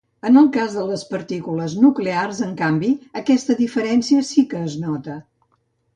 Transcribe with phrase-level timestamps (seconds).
[0.27, 2.91] En el cas de les partícules nuclears, en canvi,
[3.23, 5.19] aquesta diferència sí que es nota.